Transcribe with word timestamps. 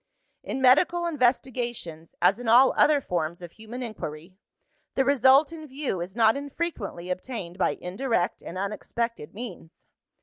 "In 0.41 0.63
medical 0.63 1.05
investigations, 1.05 2.15
as 2.23 2.39
in 2.39 2.47
all 2.47 2.73
other 2.75 3.01
forms 3.01 3.43
of 3.43 3.51
human 3.51 3.83
inquiry, 3.83 4.35
the 4.95 5.05
result 5.05 5.53
in 5.53 5.67
view 5.67 6.01
is 6.01 6.15
not 6.15 6.35
infrequently 6.35 7.11
obtained 7.11 7.59
by 7.59 7.77
indirect 7.79 8.41
and 8.41 8.57
unexpected 8.57 9.35
means. 9.35 9.85